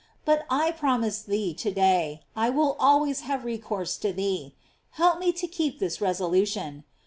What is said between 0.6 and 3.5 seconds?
promise thee to day, I will always have